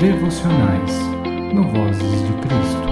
devocionais 0.00 0.92
no 1.52 1.62
Vozes 1.62 2.22
de 2.26 2.32
Cristo. 2.40 2.88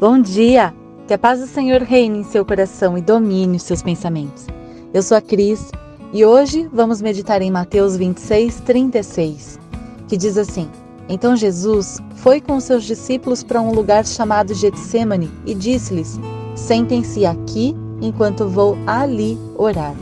Bom 0.00 0.20
dia! 0.20 0.74
Que 1.06 1.14
a 1.14 1.18
paz 1.18 1.38
do 1.38 1.46
Senhor 1.46 1.82
reine 1.82 2.18
em 2.18 2.24
seu 2.24 2.44
coração 2.44 2.98
e 2.98 3.00
domine 3.00 3.58
os 3.58 3.62
seus 3.62 3.80
pensamentos. 3.80 4.48
Eu 4.92 5.04
sou 5.04 5.16
a 5.16 5.20
Cris 5.20 5.70
e 6.12 6.24
hoje 6.24 6.68
vamos 6.72 7.00
meditar 7.00 7.40
em 7.40 7.50
Mateus 7.50 7.96
26, 7.96 8.60
36, 8.62 9.60
que 10.08 10.16
diz 10.16 10.36
assim: 10.36 10.68
Então 11.08 11.36
Jesus 11.36 11.98
foi 12.16 12.40
com 12.40 12.58
seus 12.58 12.82
discípulos 12.82 13.44
para 13.44 13.60
um 13.60 13.72
lugar 13.72 14.04
chamado 14.04 14.52
Getsemane 14.52 15.30
e 15.46 15.54
disse-lhes: 15.54 16.18
Sentem-se 16.56 17.24
aqui 17.24 17.76
enquanto 18.02 18.48
vou 18.48 18.76
ali 18.84 19.38
orar. 19.56 19.94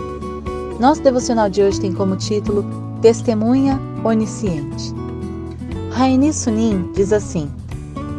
Nosso 0.81 1.03
devocional 1.03 1.51
de 1.51 1.63
hoje 1.63 1.83
tem 1.83 1.93
como 1.93 2.17
título 2.17 2.88
Testemunha 3.01 3.81
Onisciente. 4.03 4.93
Raini 5.93 6.33
Sunim 6.33 6.91
diz 6.93 7.13
assim: 7.13 7.49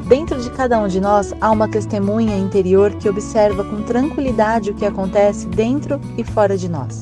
Dentro 0.07 0.41
de 0.41 0.49
cada 0.51 0.79
um 0.79 0.87
de 0.87 1.01
nós 1.01 1.33
há 1.41 1.51
uma 1.51 1.67
testemunha 1.67 2.37
interior 2.37 2.93
que 2.93 3.09
observa 3.09 3.65
com 3.65 3.81
tranquilidade 3.81 4.71
o 4.71 4.73
que 4.73 4.85
acontece 4.85 5.47
dentro 5.47 5.99
e 6.17 6.23
fora 6.23 6.57
de 6.57 6.69
nós. 6.69 7.01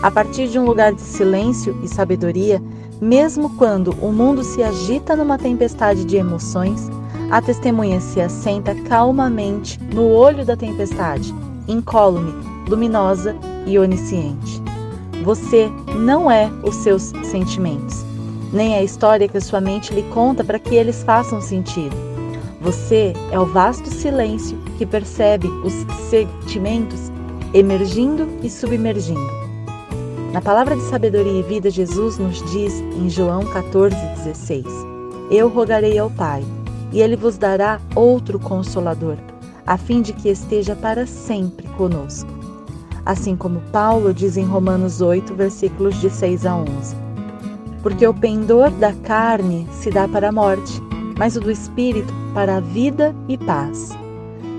A 0.00 0.12
partir 0.12 0.46
de 0.46 0.60
um 0.60 0.64
lugar 0.64 0.94
de 0.94 1.00
silêncio 1.00 1.76
e 1.82 1.88
sabedoria, 1.88 2.62
mesmo 3.00 3.50
quando 3.56 3.90
o 4.00 4.12
mundo 4.12 4.44
se 4.44 4.62
agita 4.62 5.16
numa 5.16 5.36
tempestade 5.36 6.04
de 6.04 6.16
emoções, 6.16 6.88
a 7.32 7.42
testemunha 7.42 8.00
se 8.00 8.20
assenta 8.20 8.76
calmamente 8.82 9.76
no 9.92 10.06
olho 10.08 10.46
da 10.46 10.56
tempestade, 10.56 11.34
incólume, 11.66 12.32
luminosa 12.68 13.34
e 13.66 13.76
onisciente. 13.76 14.67
Você 15.28 15.70
não 15.94 16.30
é 16.30 16.50
os 16.62 16.74
seus 16.76 17.12
sentimentos, 17.22 18.02
nem 18.50 18.76
a 18.76 18.82
história 18.82 19.28
que 19.28 19.36
a 19.36 19.40
sua 19.42 19.60
mente 19.60 19.92
lhe 19.92 20.02
conta 20.04 20.42
para 20.42 20.58
que 20.58 20.74
eles 20.74 21.02
façam 21.02 21.38
sentido. 21.38 21.94
Você 22.62 23.12
é 23.30 23.38
o 23.38 23.44
vasto 23.44 23.90
silêncio 23.90 24.56
que 24.78 24.86
percebe 24.86 25.46
os 25.46 25.74
sentimentos 26.08 27.12
emergindo 27.52 28.26
e 28.42 28.48
submergindo. 28.48 29.30
Na 30.32 30.40
palavra 30.40 30.74
de 30.74 30.82
sabedoria 30.84 31.40
e 31.40 31.42
vida, 31.42 31.68
Jesus 31.68 32.16
nos 32.16 32.42
diz 32.50 32.80
em 32.80 33.10
João 33.10 33.42
14,16: 33.52 34.64
Eu 35.30 35.50
rogarei 35.50 35.98
ao 35.98 36.08
Pai, 36.08 36.42
e 36.90 37.02
ele 37.02 37.16
vos 37.16 37.36
dará 37.36 37.82
outro 37.94 38.40
consolador, 38.40 39.18
a 39.66 39.76
fim 39.76 40.00
de 40.00 40.14
que 40.14 40.30
esteja 40.30 40.74
para 40.74 41.06
sempre 41.06 41.68
conosco 41.76 42.37
assim 43.08 43.34
como 43.34 43.62
Paulo 43.72 44.12
diz 44.12 44.36
em 44.36 44.44
Romanos 44.44 45.00
8, 45.00 45.34
versículos 45.34 45.98
de 45.98 46.10
6 46.10 46.44
a 46.44 46.54
11. 46.54 46.94
Porque 47.82 48.06
o 48.06 48.12
pendor 48.12 48.70
da 48.72 48.92
carne 48.92 49.66
se 49.72 49.90
dá 49.90 50.06
para 50.06 50.28
a 50.28 50.32
morte, 50.32 50.78
mas 51.16 51.34
o 51.34 51.40
do 51.40 51.50
espírito 51.50 52.12
para 52.34 52.58
a 52.58 52.60
vida 52.60 53.16
e 53.26 53.38
paz. 53.38 53.96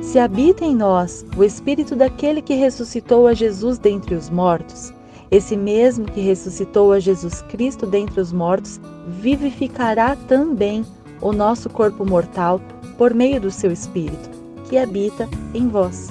Se 0.02 0.17
habita 0.17 0.66
em 0.66 0.75
nós 0.75 1.23
o 1.38 1.44
espírito 1.44 1.95
daquele 1.95 2.42
que 2.42 2.55
ressuscitou 2.55 3.27
a 3.27 3.36
Jesus 3.36 3.77
dentre 3.77 4.16
os 4.16 4.31
mortos, 4.31 4.92
esse 5.30 5.55
mesmo 5.55 6.05
que 6.05 6.20
ressuscitou 6.20 6.92
a 6.92 7.00
Jesus 7.00 7.44
Cristo 7.44 7.86
dentre 7.86 8.20
os 8.20 8.33
mortos 8.33 8.81
vivificará 9.22 10.16
também 10.27 10.83
o 11.22 11.31
nosso 11.31 11.70
corpo 11.70 12.03
mortal 12.03 12.59
por 12.97 13.14
meio 13.14 13.39
do 13.39 13.52
seu 13.52 13.72
espírito, 13.72 14.27
que 14.67 14.75
habita 14.75 15.30
em 15.53 15.67
vós. 15.67 16.09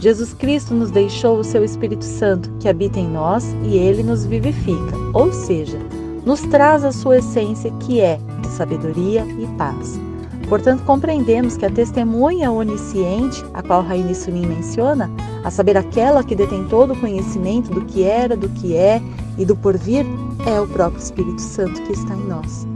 Jesus 0.00 0.32
Cristo 0.32 0.74
nos 0.74 0.90
deixou 0.90 1.38
o 1.38 1.44
seu 1.44 1.62
Espírito 1.62 2.04
Santo, 2.06 2.50
que 2.58 2.70
habita 2.70 2.98
em 2.98 3.06
nós 3.06 3.44
e 3.62 3.76
ele 3.76 4.02
nos 4.02 4.24
vivifica, 4.24 4.96
ou 5.12 5.30
seja, 5.30 5.78
nos 6.24 6.40
traz 6.40 6.84
a 6.84 6.90
sua 6.90 7.18
essência, 7.18 7.70
que 7.80 8.00
é 8.00 8.18
de 8.40 8.48
sabedoria 8.48 9.26
e 9.38 9.46
paz. 9.58 10.00
Portanto, 10.48 10.82
compreendemos 10.84 11.58
que 11.58 11.66
a 11.66 11.70
testemunha 11.70 12.50
onisciente, 12.50 13.44
a 13.52 13.62
qual 13.62 13.82
Raine 13.82 14.14
Sunim 14.14 14.46
menciona, 14.46 15.10
a 15.44 15.50
saber, 15.50 15.76
aquela 15.76 16.24
que 16.24 16.34
detém 16.34 16.64
todo 16.64 16.94
o 16.94 16.98
conhecimento 16.98 17.70
do 17.70 17.82
que 17.82 18.02
era, 18.02 18.34
do 18.34 18.48
que 18.48 18.74
é 18.74 19.02
e 19.36 19.44
do 19.44 19.54
porvir, 19.54 20.06
é 20.46 20.58
o 20.58 20.66
próprio 20.66 21.02
Espírito 21.02 21.42
Santo 21.42 21.80
que 21.82 21.92
está 21.92 22.14
em 22.14 22.26
nós. 22.26 22.66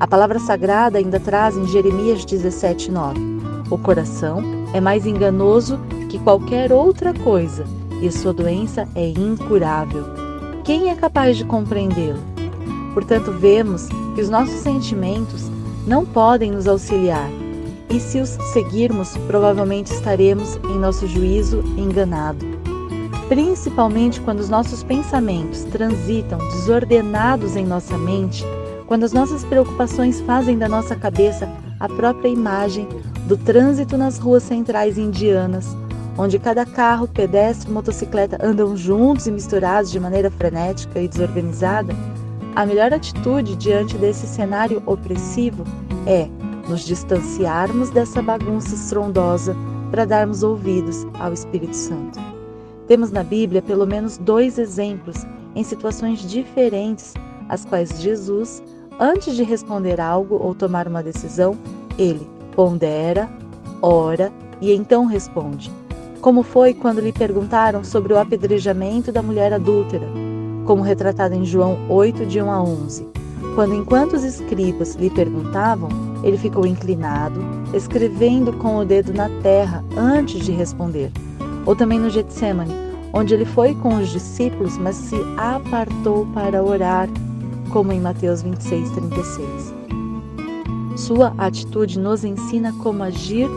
A 0.00 0.06
palavra 0.06 0.38
sagrada 0.38 0.98
ainda 0.98 1.20
traz 1.20 1.54
em 1.54 1.66
Jeremias 1.66 2.24
17:9: 2.24 3.18
O 3.70 3.76
coração 3.76 4.42
é 4.72 4.80
mais 4.80 5.06
enganoso 5.06 5.78
que 6.12 6.18
qualquer 6.18 6.70
outra 6.70 7.14
coisa 7.14 7.64
e 8.02 8.12
sua 8.12 8.34
doença 8.34 8.86
é 8.94 9.08
incurável. 9.08 10.04
Quem 10.62 10.90
é 10.90 10.94
capaz 10.94 11.38
de 11.38 11.44
compreendê-lo? 11.46 12.20
Portanto, 12.92 13.32
vemos 13.32 13.88
que 14.14 14.20
os 14.20 14.28
nossos 14.28 14.56
sentimentos 14.56 15.50
não 15.86 16.04
podem 16.04 16.50
nos 16.50 16.68
auxiliar, 16.68 17.30
e 17.88 17.98
se 17.98 18.20
os 18.20 18.28
seguirmos, 18.52 19.16
provavelmente 19.26 19.90
estaremos, 19.90 20.56
em 20.56 20.78
nosso 20.78 21.06
juízo, 21.06 21.64
enganado. 21.78 22.44
Principalmente 23.30 24.20
quando 24.20 24.40
os 24.40 24.50
nossos 24.50 24.82
pensamentos 24.82 25.64
transitam 25.64 26.38
desordenados 26.50 27.56
em 27.56 27.64
nossa 27.64 27.96
mente, 27.96 28.44
quando 28.86 29.04
as 29.04 29.14
nossas 29.14 29.44
preocupações 29.44 30.20
fazem 30.20 30.58
da 30.58 30.68
nossa 30.68 30.94
cabeça 30.94 31.48
a 31.80 31.88
própria 31.88 32.28
imagem 32.28 32.86
do 33.26 33.38
trânsito 33.38 33.96
nas 33.96 34.18
ruas 34.18 34.42
centrais 34.42 34.98
indianas, 34.98 35.74
onde 36.16 36.38
cada 36.38 36.66
carro, 36.66 37.08
pedestre 37.08 37.70
e 37.70 37.72
motocicleta 37.72 38.38
andam 38.44 38.76
juntos 38.76 39.26
e 39.26 39.30
misturados 39.30 39.90
de 39.90 39.98
maneira 39.98 40.30
frenética 40.30 41.00
e 41.00 41.08
desorganizada, 41.08 41.94
a 42.54 42.66
melhor 42.66 42.92
atitude 42.92 43.56
diante 43.56 43.96
desse 43.96 44.26
cenário 44.26 44.82
opressivo 44.84 45.64
é 46.06 46.28
nos 46.68 46.84
distanciarmos 46.84 47.90
dessa 47.90 48.20
bagunça 48.20 48.74
estrondosa 48.74 49.56
para 49.90 50.04
darmos 50.04 50.42
ouvidos 50.42 51.06
ao 51.18 51.32
Espírito 51.32 51.74
Santo. 51.74 52.20
Temos 52.86 53.10
na 53.10 53.22
Bíblia 53.22 53.62
pelo 53.62 53.86
menos 53.86 54.18
dois 54.18 54.58
exemplos 54.58 55.26
em 55.54 55.64
situações 55.64 56.20
diferentes, 56.20 57.14
as 57.48 57.64
quais 57.64 58.00
Jesus, 58.00 58.62
antes 59.00 59.34
de 59.34 59.42
responder 59.42 60.00
algo 60.00 60.36
ou 60.36 60.54
tomar 60.54 60.86
uma 60.86 61.02
decisão, 61.02 61.56
ele 61.98 62.28
pondera, 62.54 63.30
ora 63.80 64.30
e 64.60 64.72
então 64.72 65.06
responde 65.06 65.70
como 66.22 66.44
foi 66.44 66.72
quando 66.72 67.00
lhe 67.00 67.12
perguntaram 67.12 67.82
sobre 67.82 68.12
o 68.12 68.18
apedrejamento 68.18 69.10
da 69.10 69.20
mulher 69.20 69.52
adúltera, 69.52 70.06
como 70.64 70.80
retratado 70.80 71.34
em 71.34 71.44
João 71.44 71.76
8, 71.88 72.24
de 72.24 72.40
1 72.40 72.48
a 72.48 72.62
11. 72.62 73.08
Quando, 73.56 73.74
enquanto 73.74 74.12
os 74.12 74.22
escribas 74.22 74.94
lhe 74.94 75.10
perguntavam, 75.10 75.88
ele 76.22 76.38
ficou 76.38 76.64
inclinado, 76.64 77.40
escrevendo 77.74 78.52
com 78.52 78.76
o 78.76 78.84
dedo 78.84 79.12
na 79.12 79.28
terra 79.42 79.84
antes 79.96 80.46
de 80.46 80.52
responder. 80.52 81.10
Ou 81.66 81.74
também 81.74 81.98
no 81.98 82.08
Getsemane, 82.08 82.72
onde 83.12 83.34
ele 83.34 83.44
foi 83.44 83.74
com 83.74 83.96
os 83.96 84.10
discípulos, 84.10 84.78
mas 84.78 84.94
se 84.94 85.16
apartou 85.36 86.24
para 86.26 86.62
orar, 86.62 87.08
como 87.70 87.90
em 87.90 88.00
Mateus 88.00 88.42
26, 88.42 88.90
36. 88.90 89.74
Sua 90.94 91.34
atitude 91.36 91.98
nos 91.98 92.22
ensina 92.22 92.72
como 92.74 93.02
agir 93.02 93.48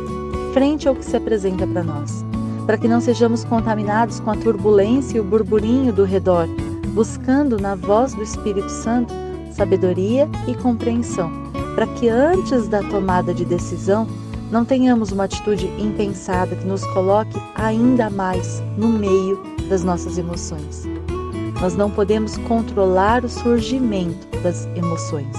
frente 0.51 0.87
ao 0.87 0.95
que 0.95 1.05
se 1.05 1.15
apresenta 1.15 1.67
para 1.67 1.83
nós 1.83 2.24
para 2.65 2.77
que 2.77 2.87
não 2.87 2.99
sejamos 2.99 3.43
contaminados 3.45 4.19
com 4.19 4.31
a 4.31 4.35
turbulência 4.35 5.17
e 5.17 5.19
o 5.19 5.23
burburinho 5.23 5.93
do 5.93 6.03
redor, 6.03 6.47
buscando 6.93 7.59
na 7.59 7.75
voz 7.75 8.13
do 8.13 8.23
Espírito 8.23 8.69
Santo 8.69 9.13
sabedoria 9.51 10.27
e 10.47 10.55
compreensão, 10.55 11.31
para 11.75 11.87
que 11.87 12.09
antes 12.09 12.67
da 12.67 12.81
tomada 12.83 13.33
de 13.33 13.45
decisão 13.45 14.07
não 14.51 14.65
tenhamos 14.65 15.11
uma 15.11 15.25
atitude 15.25 15.67
impensada 15.79 16.55
que 16.55 16.65
nos 16.65 16.85
coloque 16.87 17.39
ainda 17.55 18.09
mais 18.09 18.61
no 18.77 18.89
meio 18.89 19.41
das 19.69 19.83
nossas 19.83 20.17
emoções. 20.17 20.83
Nós 21.61 21.75
não 21.75 21.89
podemos 21.89 22.37
controlar 22.39 23.23
o 23.23 23.29
surgimento 23.29 24.27
das 24.41 24.65
emoções, 24.75 25.35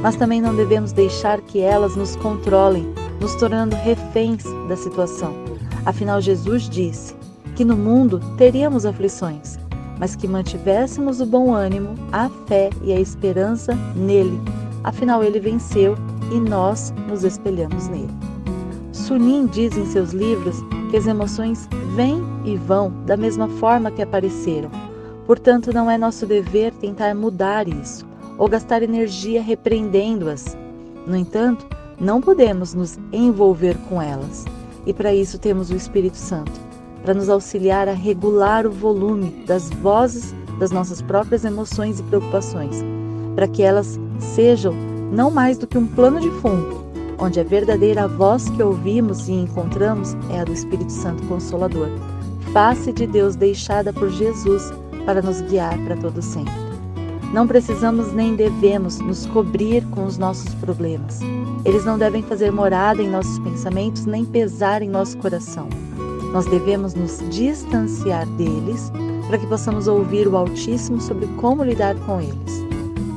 mas 0.00 0.16
também 0.16 0.40
não 0.40 0.56
devemos 0.56 0.92
deixar 0.92 1.40
que 1.40 1.60
elas 1.60 1.94
nos 1.94 2.16
controlem, 2.16 2.86
nos 3.20 3.34
tornando 3.34 3.76
reféns 3.76 4.44
da 4.68 4.76
situação 4.76 5.48
Afinal, 5.88 6.20
Jesus 6.20 6.68
disse 6.68 7.16
que 7.56 7.64
no 7.64 7.74
mundo 7.74 8.20
teríamos 8.36 8.84
aflições, 8.84 9.58
mas 9.98 10.14
que 10.14 10.28
mantivéssemos 10.28 11.18
o 11.22 11.24
bom 11.24 11.54
ânimo, 11.54 11.94
a 12.12 12.28
fé 12.46 12.68
e 12.82 12.92
a 12.92 13.00
esperança 13.00 13.72
nele. 13.96 14.38
Afinal, 14.84 15.24
ele 15.24 15.40
venceu 15.40 15.96
e 16.30 16.38
nós 16.38 16.92
nos 17.08 17.24
espelhamos 17.24 17.88
nele. 17.88 18.12
Sunim 18.92 19.46
diz 19.46 19.78
em 19.78 19.86
seus 19.86 20.12
livros 20.12 20.56
que 20.90 20.98
as 20.98 21.06
emoções 21.06 21.66
vêm 21.96 22.22
e 22.44 22.54
vão 22.54 22.92
da 23.06 23.16
mesma 23.16 23.48
forma 23.48 23.90
que 23.90 24.02
apareceram. 24.02 24.70
Portanto, 25.26 25.72
não 25.72 25.90
é 25.90 25.96
nosso 25.96 26.26
dever 26.26 26.70
tentar 26.74 27.14
mudar 27.14 27.66
isso 27.66 28.06
ou 28.36 28.46
gastar 28.46 28.82
energia 28.82 29.40
repreendendo-as. 29.40 30.54
No 31.06 31.16
entanto, 31.16 31.66
não 31.98 32.20
podemos 32.20 32.74
nos 32.74 32.98
envolver 33.10 33.74
com 33.88 34.02
elas. 34.02 34.44
E 34.88 34.94
para 34.94 35.14
isso 35.14 35.38
temos 35.38 35.70
o 35.70 35.76
Espírito 35.76 36.16
Santo, 36.16 36.50
para 37.02 37.12
nos 37.12 37.28
auxiliar 37.28 37.90
a 37.90 37.92
regular 37.92 38.66
o 38.66 38.70
volume 38.70 39.44
das 39.46 39.68
vozes 39.68 40.34
das 40.58 40.70
nossas 40.70 41.02
próprias 41.02 41.44
emoções 41.44 42.00
e 42.00 42.02
preocupações, 42.04 42.82
para 43.34 43.46
que 43.46 43.62
elas 43.62 44.00
sejam 44.18 44.72
não 45.12 45.30
mais 45.30 45.58
do 45.58 45.66
que 45.66 45.76
um 45.76 45.86
plano 45.86 46.18
de 46.18 46.30
fundo, 46.40 46.86
onde 47.18 47.38
a 47.38 47.44
verdadeira 47.44 48.08
voz 48.08 48.48
que 48.48 48.62
ouvimos 48.62 49.28
e 49.28 49.32
encontramos 49.32 50.16
é 50.30 50.40
a 50.40 50.44
do 50.44 50.54
Espírito 50.54 50.90
Santo 50.90 51.22
Consolador, 51.26 51.90
face 52.54 52.90
de 52.90 53.06
Deus 53.06 53.36
deixada 53.36 53.92
por 53.92 54.08
Jesus 54.08 54.72
para 55.04 55.20
nos 55.20 55.42
guiar 55.42 55.78
para 55.84 55.98
todo 55.98 56.22
sempre. 56.22 56.67
Não 57.32 57.46
precisamos 57.46 58.12
nem 58.12 58.34
devemos 58.34 58.98
nos 59.00 59.26
cobrir 59.26 59.84
com 59.90 60.04
os 60.04 60.16
nossos 60.16 60.54
problemas. 60.54 61.20
Eles 61.64 61.84
não 61.84 61.98
devem 61.98 62.22
fazer 62.22 62.50
morada 62.50 63.02
em 63.02 63.10
nossos 63.10 63.38
pensamentos 63.40 64.06
nem 64.06 64.24
pesar 64.24 64.80
em 64.80 64.88
nosso 64.88 65.18
coração. 65.18 65.68
Nós 66.32 66.46
devemos 66.46 66.94
nos 66.94 67.18
distanciar 67.30 68.26
deles 68.30 68.90
para 69.26 69.36
que 69.36 69.46
possamos 69.46 69.86
ouvir 69.86 70.26
o 70.26 70.36
Altíssimo 70.36 71.00
sobre 71.00 71.26
como 71.36 71.62
lidar 71.62 71.94
com 72.06 72.18
eles. 72.20 72.64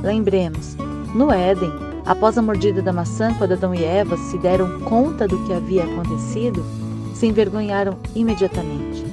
Lembremos, 0.03 0.75
no 1.15 1.31
Éden, 1.31 1.71
após 2.05 2.37
a 2.37 2.41
mordida 2.41 2.81
da 2.81 2.91
maçã, 2.91 3.33
quando 3.35 3.53
Adão 3.53 3.73
e 3.73 3.83
Eva 3.83 4.17
se 4.17 4.37
deram 4.39 4.79
conta 4.81 5.25
do 5.25 5.37
que 5.45 5.53
havia 5.53 5.85
acontecido, 5.85 6.63
se 7.13 7.27
envergonharam 7.27 7.97
imediatamente. 8.13 9.05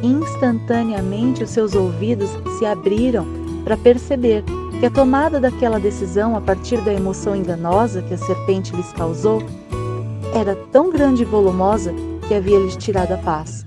Instantaneamente 0.00 1.42
os 1.42 1.50
seus 1.50 1.74
ouvidos 1.74 2.30
se 2.58 2.66
abriram 2.66 3.26
para 3.64 3.76
perceber 3.76 4.44
que 4.78 4.86
a 4.86 4.90
tomada 4.90 5.40
daquela 5.40 5.80
decisão 5.80 6.36
a 6.36 6.40
partir 6.40 6.80
da 6.82 6.92
emoção 6.92 7.34
enganosa 7.34 8.02
que 8.02 8.14
a 8.14 8.18
serpente 8.18 8.76
lhes 8.76 8.92
causou 8.92 9.42
era 10.34 10.54
tão 10.70 10.90
grande 10.90 11.22
e 11.22 11.26
volumosa 11.26 11.94
que 12.28 12.34
havia 12.34 12.58
lhes 12.58 12.76
tirado 12.76 13.12
a 13.12 13.18
paz. 13.18 13.64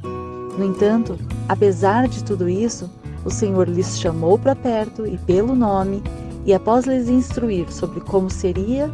No 0.58 0.64
entanto, 0.64 1.18
apesar 1.48 2.08
de 2.08 2.24
tudo 2.24 2.48
isso, 2.50 2.90
o 3.24 3.30
Senhor 3.30 3.68
lhes 3.68 4.00
chamou 4.00 4.38
para 4.38 4.56
perto 4.56 5.06
e 5.06 5.18
pelo 5.18 5.56
nome, 5.56 6.04
e 6.46 6.54
após 6.54 6.86
lhes 6.86 7.10
instruir 7.10 7.72
sobre 7.72 8.00
como 8.02 8.30
seria, 8.30 8.92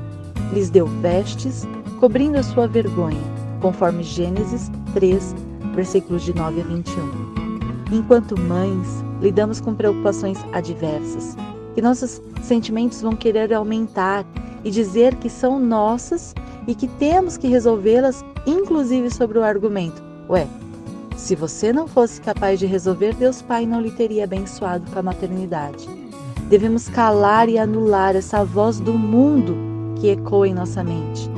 lhes 0.51 0.69
deu 0.69 0.88
vestes, 0.88 1.67
cobrindo 2.00 2.38
a 2.38 2.44
sua 2.44 2.67
vergonha, 2.67 3.21
conforme 3.61 4.03
Gênesis 4.03 4.71
3, 4.94 5.35
versículos 5.75 6.23
de 6.23 6.33
9 6.33 6.61
a 6.61 6.63
21. 6.63 7.33
Enquanto 7.91 8.39
mães, 8.39 9.03
lidamos 9.24 9.62
com 9.62 9.74
preocupações 9.74 10.38
adversas, 10.52 11.38
que 11.74 11.81
nossos 11.81 12.22
sentimentos 12.44 13.02
vão 13.02 13.16
querer 13.16 13.54
aumentar 13.54 14.25
e 14.66 14.70
dizer 14.70 15.16
que 15.16 15.30
são 15.30 15.60
nossas 15.60 16.36
e 16.68 16.75
que 16.75 16.88
temos 16.88 17.38
que 17.38 17.48
resolvê-las, 17.48 18.24
inclusive 18.46 19.10
sobre 19.10 19.40
o 19.40 19.44
argumento: 19.44 20.04
Ué, 20.30 20.46
se 21.16 21.36
você 21.36 21.72
não 21.72 21.88
fosse 21.88 22.20
capaz 22.20 22.60
de 22.60 22.66
resolver, 22.66 23.16
Deus 23.16 23.42
Pai 23.42 23.66
não 23.66 23.80
lhe 23.80 23.92
teria 23.92 24.25
abençoado 24.25 24.92
com 24.92 25.00
a 25.00 25.04
maternidade. 25.04 25.88
Devemos 26.50 26.90
calar 26.90 27.48
e 27.48 27.58
anular 27.58 28.16
essa 28.16 28.44
voz 28.44 28.80
do 28.80 28.94
mundo 28.94 29.56
que 30.00 30.10
ecoa 30.10 30.48
em 30.48 30.54
nossa 30.54 30.84
mente, 30.84 31.30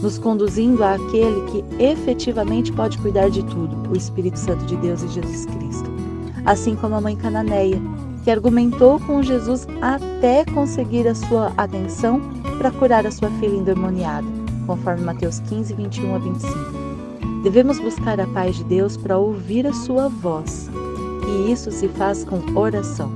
nos 0.00 0.18
conduzindo 0.18 0.84
àquele 0.84 1.42
que 1.50 1.64
efetivamente 1.82 2.72
pode 2.72 2.96
cuidar 2.98 3.28
de 3.28 3.42
tudo, 3.42 3.90
o 3.90 3.96
Espírito 3.96 4.38
Santo 4.38 4.64
de 4.66 4.76
Deus 4.76 5.02
e 5.02 5.08
Jesus 5.08 5.46
Cristo. 5.46 5.93
Assim 6.44 6.76
como 6.76 6.94
a 6.94 7.00
mãe 7.00 7.16
cananeia, 7.16 7.80
que 8.22 8.30
argumentou 8.30 9.00
com 9.00 9.22
Jesus 9.22 9.66
até 9.80 10.44
conseguir 10.44 11.06
a 11.08 11.14
sua 11.14 11.52
atenção 11.56 12.20
para 12.58 12.70
curar 12.70 13.06
a 13.06 13.10
sua 13.10 13.30
filha 13.30 13.56
endemoniada 13.56 14.44
conforme 14.66 15.04
Mateus 15.04 15.40
15, 15.40 15.74
21 15.74 16.14
a 16.14 16.18
25. 16.18 16.54
Devemos 17.42 17.78
buscar 17.78 18.20
a 18.20 18.26
paz 18.28 18.56
de 18.56 18.64
Deus 18.64 18.96
para 18.96 19.18
ouvir 19.18 19.66
a 19.66 19.72
sua 19.72 20.08
voz, 20.08 20.68
e 21.28 21.52
isso 21.52 21.70
se 21.70 21.88
faz 21.88 22.24
com 22.24 22.40
oração. 22.58 23.10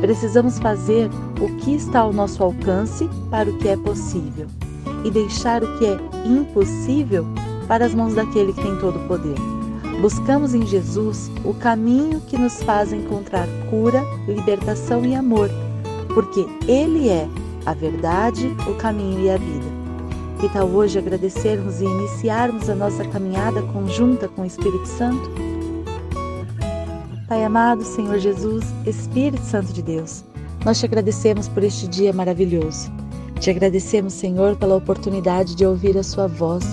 Precisamos 0.00 0.58
fazer 0.58 1.10
o 1.40 1.56
que 1.56 1.74
está 1.74 2.00
ao 2.00 2.12
nosso 2.12 2.42
alcance 2.42 3.08
para 3.30 3.50
o 3.50 3.58
que 3.58 3.68
é 3.68 3.76
possível 3.76 4.46
e 5.04 5.10
deixar 5.10 5.62
o 5.62 5.78
que 5.78 5.86
é 5.86 5.98
impossível 6.24 7.26
para 7.66 7.84
as 7.84 7.94
mãos 7.94 8.14
daquele 8.14 8.52
que 8.52 8.62
tem 8.62 8.76
todo 8.78 8.96
o 8.96 9.08
poder. 9.08 9.57
Buscamos 10.00 10.54
em 10.54 10.64
Jesus 10.64 11.28
o 11.44 11.52
caminho 11.52 12.20
que 12.20 12.38
nos 12.38 12.62
faz 12.62 12.92
encontrar 12.92 13.48
cura, 13.68 14.04
libertação 14.28 15.04
e 15.04 15.14
amor, 15.14 15.50
porque 16.14 16.46
Ele 16.68 17.08
é 17.08 17.28
a 17.66 17.74
verdade, 17.74 18.46
o 18.68 18.74
caminho 18.74 19.20
e 19.20 19.30
a 19.30 19.36
vida. 19.36 19.66
Que 20.40 20.48
tal 20.50 20.68
hoje 20.68 21.00
agradecermos 21.00 21.80
e 21.80 21.84
iniciarmos 21.84 22.70
a 22.70 22.74
nossa 22.76 23.04
caminhada 23.08 23.60
conjunta 23.62 24.28
com 24.28 24.42
o 24.42 24.46
Espírito 24.46 24.86
Santo? 24.86 25.28
Pai 27.26 27.42
amado, 27.42 27.82
Senhor 27.84 28.18
Jesus, 28.18 28.64
Espírito 28.86 29.42
Santo 29.42 29.72
de 29.72 29.82
Deus, 29.82 30.24
nós 30.64 30.78
te 30.78 30.86
agradecemos 30.86 31.48
por 31.48 31.64
este 31.64 31.88
dia 31.88 32.12
maravilhoso. 32.12 32.88
Te 33.40 33.50
agradecemos, 33.50 34.12
Senhor, 34.12 34.54
pela 34.56 34.76
oportunidade 34.76 35.56
de 35.56 35.66
ouvir 35.66 35.98
a 35.98 36.04
Sua 36.04 36.28
voz, 36.28 36.64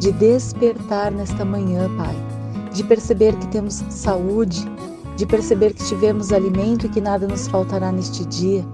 de 0.00 0.10
despertar 0.12 1.12
nesta 1.12 1.44
manhã, 1.44 1.88
Pai, 1.96 2.25
de 2.76 2.84
perceber 2.84 3.34
que 3.36 3.48
temos 3.48 3.82
saúde, 3.88 4.64
de 5.16 5.26
perceber 5.26 5.72
que 5.72 5.84
tivemos 5.84 6.32
alimento 6.32 6.86
e 6.86 6.88
que 6.88 7.00
nada 7.00 7.26
nos 7.26 7.48
faltará 7.48 7.90
neste 7.90 8.24
dia, 8.26 8.64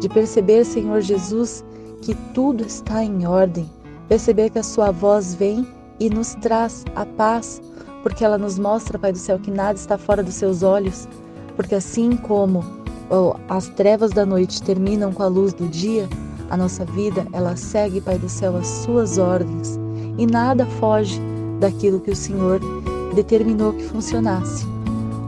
de 0.00 0.08
perceber, 0.08 0.64
Senhor 0.64 1.00
Jesus, 1.00 1.64
que 2.00 2.14
tudo 2.32 2.64
está 2.64 3.02
em 3.02 3.26
ordem, 3.26 3.68
Perceber 4.08 4.48
que 4.48 4.58
a 4.58 4.62
sua 4.62 4.90
voz 4.90 5.34
vem 5.34 5.68
e 6.00 6.08
nos 6.08 6.34
traz 6.36 6.82
a 6.96 7.04
paz, 7.04 7.60
porque 8.02 8.24
ela 8.24 8.38
nos 8.38 8.58
mostra, 8.58 8.98
Pai 8.98 9.12
do 9.12 9.18
céu, 9.18 9.38
que 9.38 9.50
nada 9.50 9.78
está 9.78 9.98
fora 9.98 10.22
dos 10.22 10.34
seus 10.34 10.62
olhos, 10.62 11.06
porque 11.54 11.74
assim 11.74 12.16
como 12.16 12.64
oh, 13.10 13.34
as 13.50 13.68
trevas 13.68 14.10
da 14.10 14.24
noite 14.24 14.62
terminam 14.62 15.12
com 15.12 15.22
a 15.22 15.26
luz 15.26 15.52
do 15.52 15.68
dia, 15.68 16.08
a 16.48 16.56
nossa 16.56 16.86
vida, 16.86 17.26
ela 17.34 17.54
segue, 17.54 18.00
Pai 18.00 18.18
do 18.18 18.30
céu, 18.30 18.56
as 18.56 18.66
suas 18.66 19.18
ordens 19.18 19.78
e 20.16 20.26
nada 20.26 20.64
foge 20.80 21.20
daquilo 21.60 22.00
que 22.00 22.10
o 22.10 22.16
Senhor 22.16 22.60
determinou 23.22 23.72
que 23.72 23.84
funcionasse. 23.84 24.66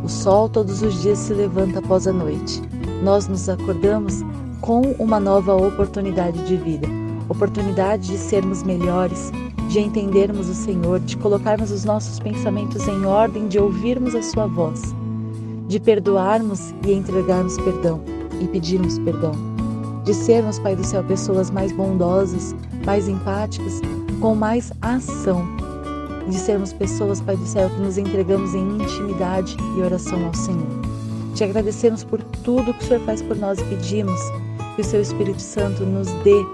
O 0.05 0.09
sol 0.09 0.49
todos 0.49 0.83
os 0.83 1.03
dias 1.03 1.19
se 1.19 1.35
levanta 1.35 1.79
após 1.79 2.07
a 2.07 2.13
noite. 2.13 2.63
Nós 3.03 3.29
nos 3.29 3.49
acordamos 3.49 4.23
com 4.61 4.81
uma 4.99 5.21
nova 5.21 5.55
oportunidade 5.55 6.43
de 6.47 6.57
vida 6.57 7.01
oportunidade 7.31 8.09
de 8.09 8.19
sermos 8.19 8.65
melhores, 8.65 9.31
de 9.69 9.79
entendermos 9.79 10.49
o 10.49 10.55
Senhor, 10.55 10.99
de 10.99 11.17
colocarmos 11.17 11.71
os 11.71 11.85
nossos 11.85 12.19
pensamentos 12.19 12.89
em 12.89 13.07
ordem, 13.07 13.47
de 13.47 13.57
ouvirmos 13.57 14.17
a 14.17 14.23
Sua 14.23 14.49
voz, 14.49 14.83
de 15.69 15.79
perdoarmos 15.79 16.75
e 16.85 16.93
entregarmos 16.93 17.57
perdão 17.59 18.01
e 18.41 18.49
pedirmos 18.49 18.99
perdão, 18.99 19.33
de 20.05 20.13
sermos, 20.13 20.59
Pai 20.59 20.75
do 20.75 20.85
céu, 20.85 21.05
pessoas 21.05 21.53
mais 21.53 21.71
bondosas, 21.71 22.55
mais 22.85 23.07
empáticas, 23.07 23.81
com 24.21 24.35
mais 24.35 24.73
ação, 24.83 25.47
de 26.29 26.37
sermos 26.37 26.73
pessoas, 26.73 27.21
Pai 27.21 27.37
do 27.37 27.47
céu, 27.47 27.69
que 27.71 27.81
nos 27.81 27.99
entregamos 27.99 28.55
em 28.55 28.77
intimidade 28.77 29.57
e 29.77 29.81
oração 29.81 30.25
ao 30.27 30.35
Senhor. 30.35 30.81
Te 31.35 31.45
agradecemos 31.45 32.05
por 32.05 32.23
tudo 32.23 32.75
que 32.75 32.85
o 32.85 32.87
Senhor 32.87 33.01
faz 33.05 33.23
por 33.23 33.37
nós 33.37 33.59
e 33.59 33.65
pedimos 33.65 34.21
que 34.75 34.83
o 34.83 34.85
Seu 34.85 35.01
Espírito 35.01 35.41
Santo 35.41 35.85
nos 35.85 36.09
dê 36.25 36.45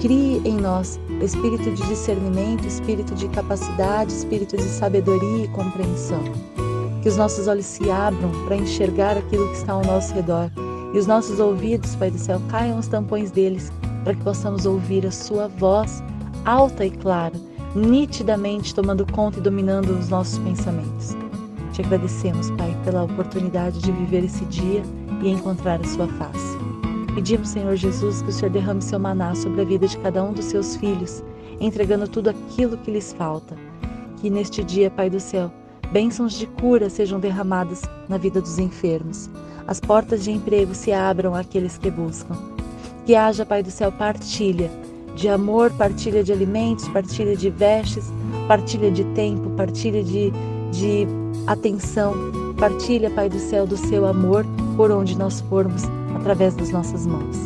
Crie 0.00 0.40
em 0.46 0.56
nós 0.56 0.98
espírito 1.20 1.70
de 1.70 1.86
discernimento, 1.86 2.66
espírito 2.66 3.14
de 3.14 3.28
capacidade, 3.28 4.12
espírito 4.12 4.56
de 4.56 4.62
sabedoria 4.62 5.44
e 5.44 5.48
compreensão. 5.48 6.22
Que 7.02 7.08
os 7.08 7.16
nossos 7.16 7.46
olhos 7.46 7.66
se 7.66 7.90
abram 7.90 8.30
para 8.46 8.56
enxergar 8.56 9.18
aquilo 9.18 9.48
que 9.50 9.58
está 9.58 9.74
ao 9.74 9.84
nosso 9.84 10.14
redor 10.14 10.50
e 10.94 10.98
os 10.98 11.06
nossos 11.06 11.38
ouvidos, 11.38 11.94
Pai 11.96 12.10
do 12.10 12.18
céu, 12.18 12.40
caiam 12.48 12.78
os 12.78 12.88
tampões 12.88 13.30
deles 13.30 13.70
para 14.02 14.14
que 14.14 14.24
possamos 14.24 14.64
ouvir 14.64 15.06
a 15.06 15.10
Sua 15.10 15.48
voz 15.48 16.02
alta 16.46 16.86
e 16.86 16.90
clara, 16.90 17.34
nitidamente 17.74 18.74
tomando 18.74 19.06
conta 19.12 19.38
e 19.38 19.42
dominando 19.42 19.90
os 19.90 20.08
nossos 20.08 20.38
pensamentos. 20.38 21.16
Te 21.72 21.82
agradecemos, 21.82 22.50
Pai, 22.52 22.76
pela 22.84 23.04
oportunidade 23.04 23.80
de 23.80 23.92
viver 23.92 24.24
esse 24.24 24.44
dia 24.46 24.82
e 25.22 25.28
encontrar 25.28 25.80
a 25.80 25.84
Sua 25.84 26.08
face. 26.08 26.58
Pedimos, 27.14 27.48
Senhor 27.48 27.76
Jesus, 27.76 28.22
que 28.22 28.30
o 28.30 28.32
Senhor 28.32 28.50
derrame 28.50 28.82
seu 28.82 28.98
maná 28.98 29.34
sobre 29.34 29.62
a 29.62 29.64
vida 29.64 29.86
de 29.86 29.96
cada 29.98 30.22
um 30.22 30.32
dos 30.32 30.46
seus 30.46 30.76
filhos, 30.76 31.22
entregando 31.60 32.08
tudo 32.08 32.30
aquilo 32.30 32.76
que 32.78 32.90
lhes 32.90 33.12
falta. 33.12 33.56
Que 34.20 34.28
neste 34.28 34.64
dia, 34.64 34.90
Pai 34.90 35.08
do 35.08 35.20
céu, 35.20 35.50
bênçãos 35.92 36.32
de 36.32 36.46
cura 36.46 36.90
sejam 36.90 37.20
derramadas 37.20 37.82
na 38.08 38.18
vida 38.18 38.40
dos 38.40 38.58
enfermos. 38.58 39.30
As 39.66 39.78
portas 39.78 40.24
de 40.24 40.32
emprego 40.32 40.74
se 40.74 40.92
abram 40.92 41.34
àqueles 41.34 41.78
que 41.78 41.90
buscam. 41.90 42.36
Que 43.06 43.14
haja, 43.14 43.46
Pai 43.46 43.62
do 43.62 43.70
céu, 43.70 43.92
partilha 43.92 44.70
de 45.14 45.28
amor, 45.28 45.70
partilha 45.72 46.22
de 46.22 46.32
alimentos, 46.32 46.88
partilha 46.88 47.36
de 47.36 47.50
vestes, 47.50 48.12
partilha 48.48 48.90
de 48.90 49.04
tempo, 49.14 49.50
partilha 49.50 50.02
de, 50.02 50.32
de 50.72 51.06
atenção. 51.46 52.14
Partilha, 52.58 53.10
Pai 53.10 53.28
do 53.28 53.38
céu, 53.38 53.66
do 53.66 53.76
seu 53.76 54.06
amor 54.06 54.44
por 54.76 54.90
onde 54.90 55.16
nós 55.16 55.40
formos 55.42 55.82
através 56.14 56.54
das 56.54 56.70
nossas 56.70 57.06
mãos. 57.06 57.36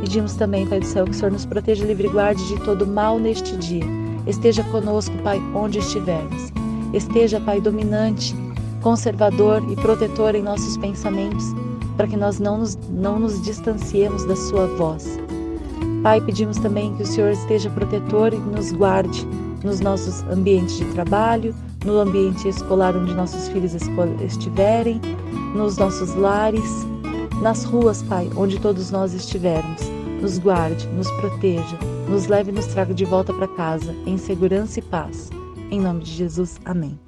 Pedimos 0.00 0.34
também, 0.34 0.66
Pai 0.66 0.80
do 0.80 0.86
céu, 0.86 1.04
que 1.04 1.12
o 1.12 1.14
Senhor 1.14 1.30
nos 1.30 1.46
proteja 1.46 1.84
e 1.84 1.86
livre 1.86 2.08
guarde 2.08 2.46
de 2.48 2.60
todo 2.64 2.86
mal 2.86 3.18
neste 3.18 3.56
dia. 3.56 3.84
Esteja 4.26 4.64
conosco, 4.64 5.14
Pai, 5.22 5.40
onde 5.54 5.78
estivermos. 5.78 6.52
Esteja, 6.92 7.40
Pai, 7.40 7.60
dominante, 7.60 8.34
conservador 8.82 9.62
e 9.70 9.76
protetor 9.76 10.34
em 10.34 10.42
nossos 10.42 10.76
pensamentos, 10.76 11.44
para 11.96 12.06
que 12.06 12.16
nós 12.16 12.38
não 12.38 12.58
nos, 12.58 12.76
não 12.90 13.18
nos 13.18 13.42
distanciemos 13.42 14.24
da 14.24 14.36
Sua 14.36 14.66
voz. 14.66 15.18
Pai, 16.02 16.20
pedimos 16.20 16.58
também 16.58 16.94
que 16.94 17.02
o 17.02 17.06
Senhor 17.06 17.30
esteja 17.30 17.70
protetor 17.70 18.32
e 18.32 18.38
nos 18.38 18.72
guarde 18.72 19.26
nos 19.64 19.80
nossos 19.80 20.22
ambientes 20.24 20.76
de 20.76 20.84
trabalho, 20.86 21.54
no 21.84 21.98
ambiente 21.98 22.48
escolar 22.48 22.96
onde 22.96 23.14
nossos 23.14 23.48
filhos 23.48 23.74
estiverem, 23.74 25.00
nos 25.54 25.76
nossos 25.76 26.14
lares, 26.14 26.86
nas 27.42 27.64
ruas, 27.64 28.02
Pai, 28.02 28.30
onde 28.36 28.60
todos 28.60 28.90
nós 28.90 29.12
estivermos. 29.12 29.82
Nos 30.20 30.38
guarde, 30.38 30.86
nos 30.88 31.10
proteja, 31.12 31.78
nos 32.08 32.26
leve 32.26 32.50
e 32.50 32.54
nos 32.54 32.66
traga 32.66 32.92
de 32.92 33.04
volta 33.04 33.32
para 33.32 33.46
casa, 33.48 33.94
em 34.04 34.16
segurança 34.16 34.80
e 34.80 34.82
paz. 34.82 35.30
Em 35.70 35.80
nome 35.80 36.02
de 36.02 36.12
Jesus, 36.12 36.58
amém. 36.64 37.07